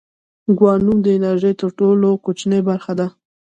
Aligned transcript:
کوانوم 0.57 0.97
د 1.01 1.07
انرژۍ 1.17 1.53
تر 1.61 1.69
ټولو 1.79 2.07
کوچنۍ 2.23 2.61
برخه 2.69 2.93
ده. 2.99 3.07